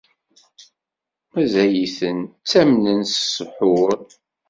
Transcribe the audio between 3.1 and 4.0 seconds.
ssḥur.